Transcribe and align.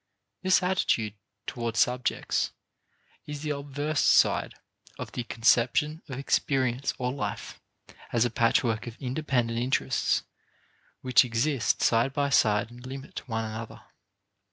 This 0.41 0.63
attitude 0.63 1.13
toward 1.45 1.77
subjects 1.77 2.53
is 3.27 3.43
the 3.43 3.51
obverse 3.51 4.01
side 4.01 4.55
of 4.97 5.11
the 5.11 5.23
conception 5.25 6.01
of 6.09 6.17
experience 6.17 6.95
or 6.97 7.11
life 7.13 7.61
as 8.11 8.25
a 8.25 8.31
patchwork 8.31 8.87
of 8.87 8.97
independent 8.99 9.59
interests 9.59 10.23
which 11.01 11.23
exist 11.23 11.83
side 11.83 12.13
by 12.13 12.31
side 12.31 12.71
and 12.71 12.83
limit 12.83 13.27
one 13.29 13.45
another. 13.45 13.81